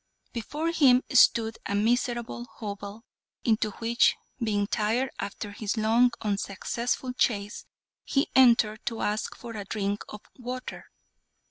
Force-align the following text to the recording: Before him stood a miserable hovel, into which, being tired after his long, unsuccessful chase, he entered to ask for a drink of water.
Before 0.33 0.71
him 0.71 1.03
stood 1.11 1.59
a 1.67 1.75
miserable 1.75 2.45
hovel, 2.55 3.05
into 3.43 3.69
which, 3.73 4.15
being 4.43 4.65
tired 4.65 5.11
after 5.19 5.51
his 5.51 5.77
long, 5.77 6.09
unsuccessful 6.21 7.13
chase, 7.13 7.65
he 8.03 8.27
entered 8.35 8.83
to 8.87 9.01
ask 9.01 9.35
for 9.35 9.55
a 9.55 9.63
drink 9.63 10.01
of 10.09 10.21
water. 10.39 10.85